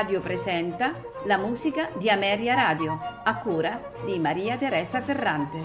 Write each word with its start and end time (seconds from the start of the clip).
Radio 0.00 0.22
presenta 0.22 0.94
la 1.26 1.36
musica 1.36 1.90
di 1.98 2.08
Ameria 2.08 2.54
Radio, 2.54 2.98
a 3.22 3.36
cura 3.36 3.92
di 4.06 4.18
Maria 4.18 4.56
Teresa 4.56 5.02
Ferrante. 5.02 5.58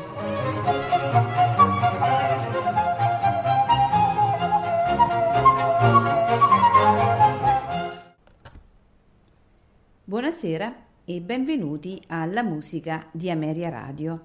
Buonasera 10.04 10.76
e 11.06 11.22
benvenuti 11.22 12.04
alla 12.08 12.44
musica 12.44 13.08
di 13.14 13.32
Ameria 13.32 13.70
Radio. 13.70 14.20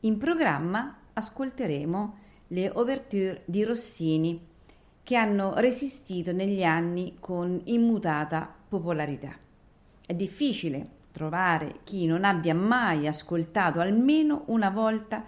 In 0.00 0.16
programma 0.16 1.00
ascolteremo 1.12 2.18
le 2.46 2.70
ouverture 2.70 3.42
di 3.44 3.62
Rossini 3.62 4.46
che 5.02 5.16
hanno 5.16 5.52
resistito 5.56 6.32
negli 6.32 6.64
anni 6.64 7.18
con 7.20 7.60
immutata 7.64 8.54
popolarità. 8.68 9.32
È 10.04 10.14
difficile 10.14 10.96
trovare 11.12 11.80
chi 11.84 12.06
non 12.06 12.24
abbia 12.24 12.54
mai 12.54 13.06
ascoltato 13.06 13.80
almeno 13.80 14.44
una 14.46 14.70
volta, 14.70 15.24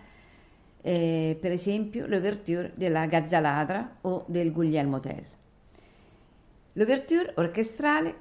eh, 0.80 1.36
per 1.40 1.52
esempio, 1.52 2.06
l'ouverture 2.06 2.72
della 2.74 3.06
Gazzaladra 3.06 3.96
o 4.02 4.24
del 4.26 4.52
Guglielmo 4.52 5.00
Tell. 5.00 5.24
L'ouverture 6.74 7.32
orchestrale 7.36 8.14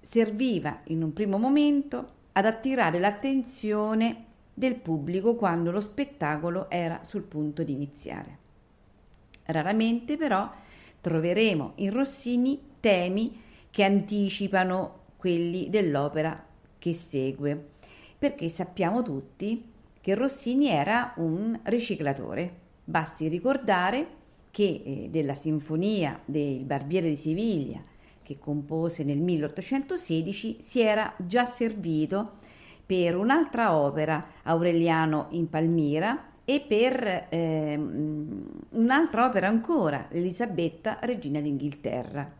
serviva 0.00 0.80
in 0.84 1.02
un 1.02 1.12
primo 1.12 1.38
momento 1.38 2.18
ad 2.32 2.44
attirare 2.46 2.98
l'attenzione 2.98 4.24
del 4.52 4.74
pubblico 4.74 5.36
quando 5.36 5.70
lo 5.70 5.80
spettacolo 5.80 6.68
era 6.68 7.00
sul 7.04 7.22
punto 7.22 7.62
di 7.62 7.72
iniziare. 7.72 8.38
Raramente 9.44 10.16
però 10.16 10.50
troveremo 11.00 11.72
in 11.76 11.92
Rossini 11.92 12.60
temi 12.80 13.40
che 13.70 13.84
anticipano 13.84 14.98
quelli 15.16 15.68
dell'opera 15.70 16.44
che 16.78 16.94
segue, 16.94 17.68
perché 18.18 18.48
sappiamo 18.48 19.02
tutti 19.02 19.70
che 20.00 20.14
Rossini 20.14 20.68
era 20.68 21.12
un 21.16 21.58
riciclatore. 21.64 22.58
Basti 22.84 23.28
ricordare 23.28 24.18
che 24.50 24.82
eh, 24.84 25.08
della 25.10 25.34
sinfonia 25.34 26.20
del 26.24 26.64
Barbiere 26.64 27.08
di 27.08 27.16
Siviglia, 27.16 27.82
che 28.22 28.38
compose 28.38 29.04
nel 29.04 29.18
1816, 29.18 30.58
si 30.60 30.80
era 30.80 31.12
già 31.18 31.44
servito 31.44 32.38
per 32.84 33.16
un'altra 33.16 33.76
opera, 33.76 34.26
Aureliano 34.42 35.26
in 35.30 35.48
Palmira, 35.48 36.28
e 36.44 36.64
per 36.66 37.26
eh, 37.28 37.76
un'altra 38.70 39.26
opera 39.26 39.46
ancora, 39.46 40.08
Elisabetta, 40.10 40.98
regina 41.02 41.40
d'Inghilterra. 41.40 42.39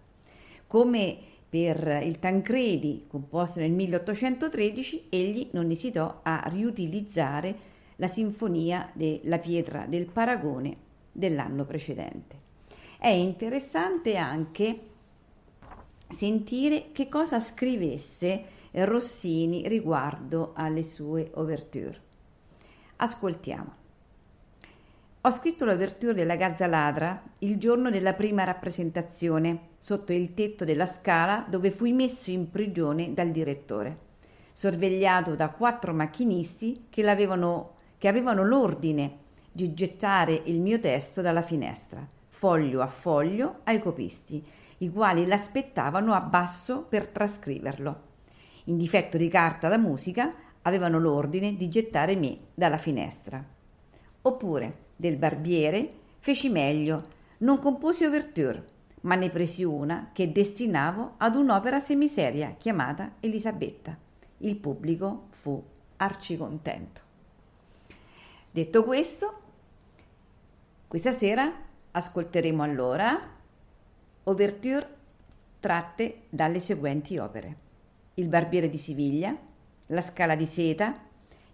Come 0.71 1.19
per 1.49 2.01
il 2.05 2.21
Tancredi, 2.21 3.07
composto 3.09 3.59
nel 3.59 3.73
1813, 3.73 5.07
egli 5.09 5.49
non 5.51 5.69
esitò 5.73 6.21
a 6.23 6.45
riutilizzare 6.47 7.57
la 7.97 8.07
sinfonia 8.07 8.89
della 8.93 9.39
pietra 9.39 9.87
del 9.87 10.07
Paragone 10.07 10.77
dell'anno 11.11 11.65
precedente. 11.65 12.37
È 13.01 13.09
interessante 13.09 14.17
anche 14.17 14.81
sentire 16.09 16.93
che 16.93 17.09
cosa 17.09 17.41
scrivesse 17.41 18.45
Rossini 18.71 19.67
riguardo 19.67 20.53
alle 20.55 20.85
sue 20.85 21.33
ouverture. 21.35 22.01
Ascoltiamo. 22.95 23.80
Ho 25.25 25.31
scritto 25.33 25.67
l'ouverture 25.67 26.15
della 26.15 26.37
Gazza 26.37 26.67
Ladra 26.67 27.23
il 27.41 27.59
giorno 27.59 27.91
della 27.91 28.15
prima 28.15 28.43
rappresentazione, 28.45 29.73
sotto 29.79 30.15
il 30.15 30.33
tetto 30.33 30.65
della 30.65 30.87
scala 30.87 31.45
dove 31.47 31.71
fui 31.71 31.93
messo 31.93 32.31
in 32.31 32.51
prigione 32.51 33.13
dal 33.13 33.31
direttore, 33.31 33.99
sorvegliato 34.55 35.35
da 35.35 35.51
quattro 35.51 35.93
macchinisti 35.93 36.87
che, 36.89 37.03
che 37.03 38.09
avevano 38.09 38.45
l'ordine 38.45 39.19
di 39.53 39.75
gettare 39.75 40.41
il 40.45 40.59
mio 40.59 40.81
testo 40.81 41.21
dalla 41.21 41.43
finestra, 41.43 42.03
foglio 42.29 42.81
a 42.81 42.87
foglio, 42.87 43.57
ai 43.65 43.79
copisti, 43.79 44.43
i 44.79 44.91
quali 44.91 45.27
l'aspettavano 45.27 46.15
a 46.15 46.21
basso 46.21 46.87
per 46.89 47.09
trascriverlo. 47.09 48.01
In 48.65 48.79
difetto 48.79 49.19
di 49.19 49.29
carta 49.29 49.69
da 49.69 49.77
musica, 49.77 50.33
avevano 50.63 50.99
l'ordine 50.99 51.57
di 51.57 51.69
gettare 51.69 52.17
me 52.17 52.39
dalla 52.55 52.79
finestra. 52.79 53.45
Oppure, 54.23 54.89
del 55.01 55.17
barbiere, 55.17 55.93
feci 56.19 56.51
meglio, 56.51 57.09
non 57.39 57.59
composi 57.59 58.05
ouverture, 58.05 58.65
ma 59.01 59.15
ne 59.15 59.31
presi 59.31 59.65
una 59.65 60.11
che 60.13 60.31
destinavo 60.31 61.15
ad 61.17 61.37
un'opera 61.37 61.81
semiseria 61.81 62.55
chiamata 62.59 63.15
Elisabetta. 63.21 63.97
Il 64.39 64.57
pubblico 64.57 65.29
fu 65.31 65.63
arcicontento. 65.97 67.01
Detto 68.51 68.85
questo, 68.85 69.39
questa 70.87 71.13
sera 71.13 71.51
ascolteremo 71.93 72.63
allora 72.63 73.19
ouverture 74.25 74.97
tratte 75.61 76.25
dalle 76.29 76.61
seguenti 76.61 77.17
opere: 77.17 77.57
Il 78.15 78.29
barbiere 78.29 78.69
di 78.69 78.77
Siviglia, 78.77 79.35
La 79.87 80.03
scala 80.03 80.37
di 80.37 80.47
seta, 80.47 80.95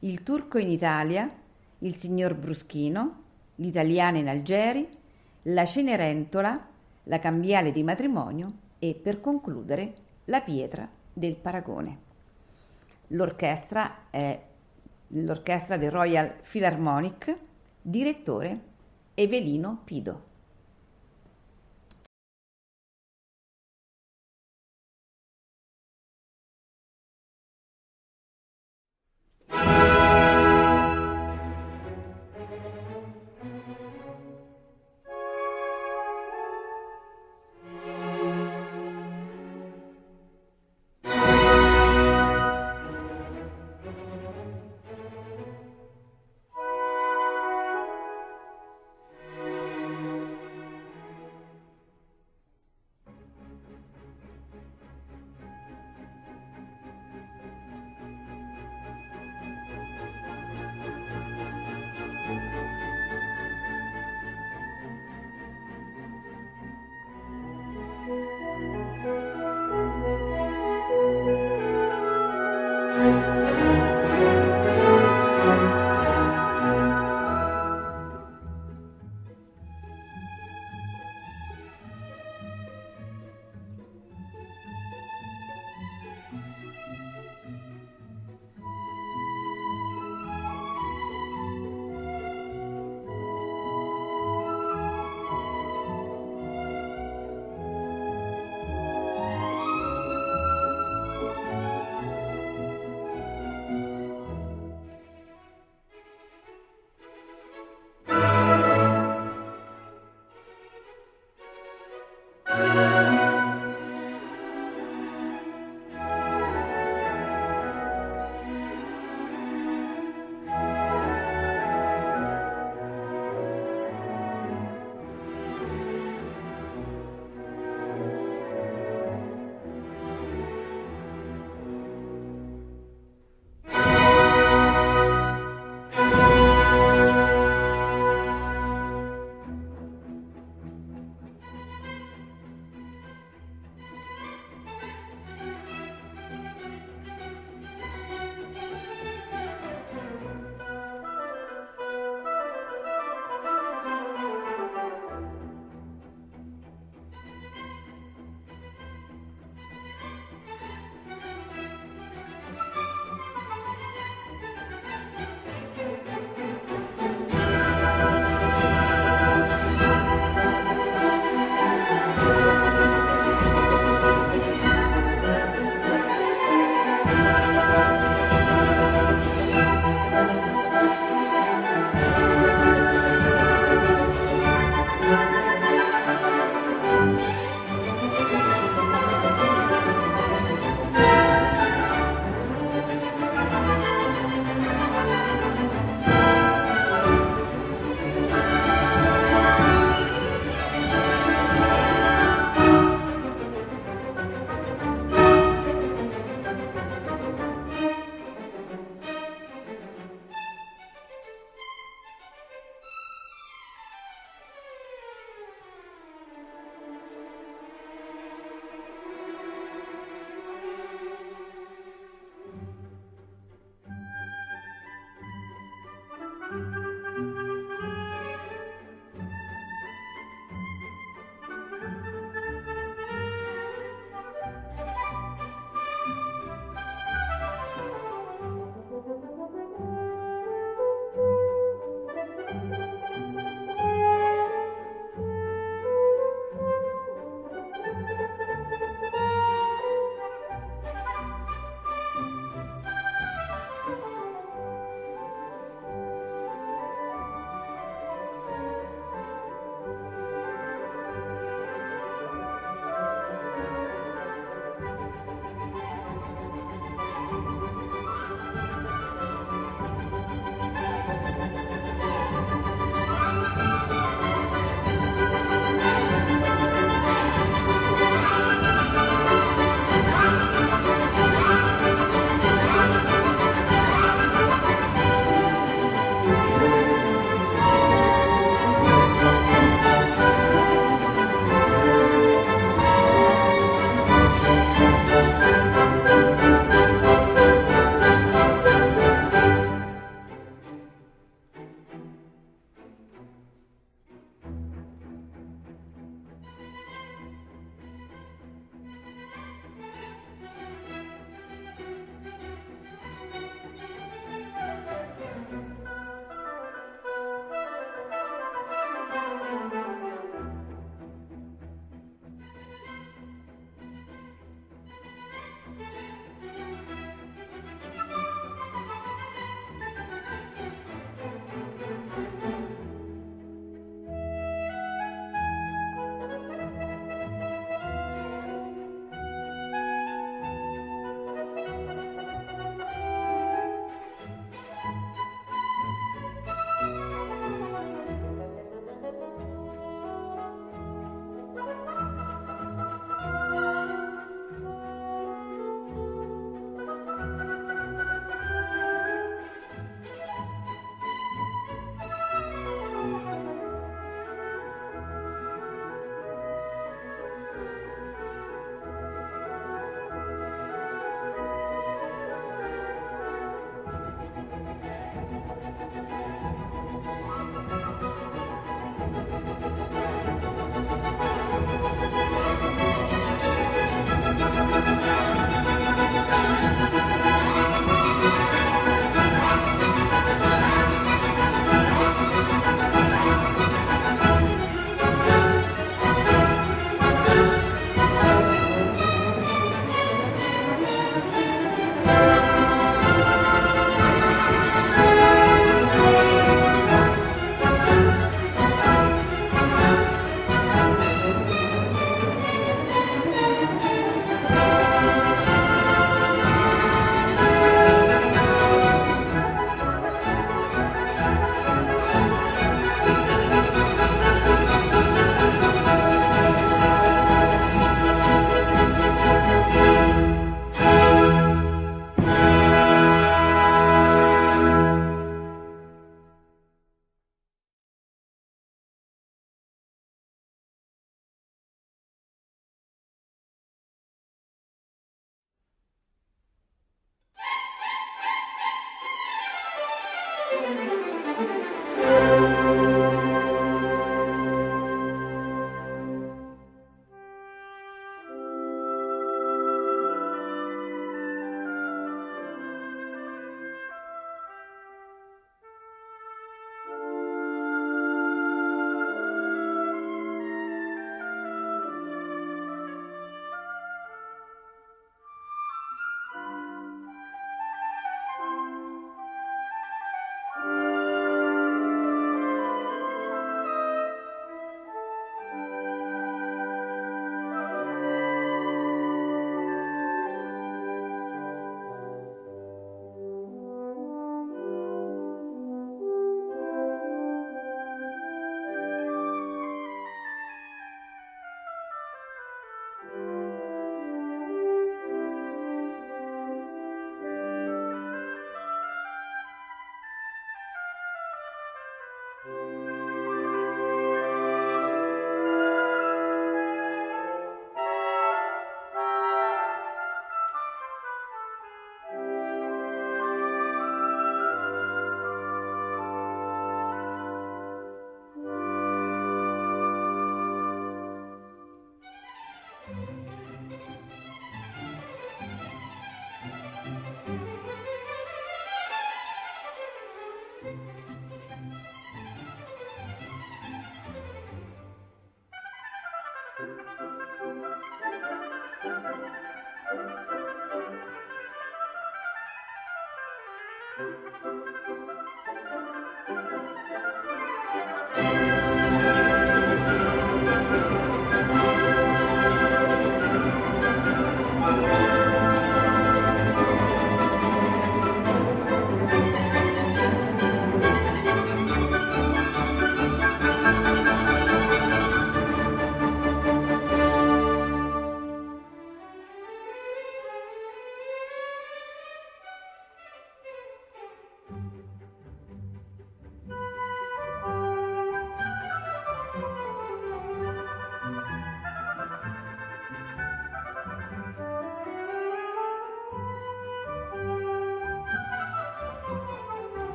Il 0.00 0.24
turco 0.24 0.58
in 0.58 0.68
Italia, 0.68 1.30
Il 1.78 1.94
signor 1.94 2.34
Bruschino, 2.34 3.22
l'italiana 3.56 4.18
in 4.18 4.28
Algeri, 4.28 4.88
la 5.42 5.64
Cenerentola, 5.64 6.68
la 7.04 7.18
cambiale 7.18 7.72
di 7.72 7.82
matrimonio 7.82 8.52
e, 8.78 8.94
per 8.94 9.20
concludere, 9.20 9.94
la 10.24 10.40
pietra 10.40 10.88
del 11.12 11.36
paragone. 11.36 11.98
L'orchestra 13.08 14.08
è 14.10 14.40
l'orchestra 15.08 15.76
del 15.76 15.90
Royal 15.90 16.34
Philharmonic, 16.42 17.36
direttore 17.80 18.60
Evelino 19.14 19.80
Pido. 19.84 20.34
you 29.48 29.95